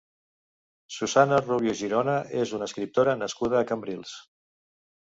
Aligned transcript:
Susana 0.95 1.39
Rubio 1.43 1.75
Girona 1.83 2.17
és 2.41 2.57
una 2.61 2.71
escriptora 2.71 3.17
nascuda 3.21 3.63
a 3.63 3.71
Cambrils. 3.75 4.21